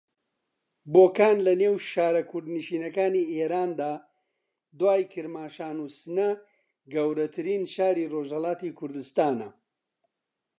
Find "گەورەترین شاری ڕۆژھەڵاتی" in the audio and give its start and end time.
6.93-8.75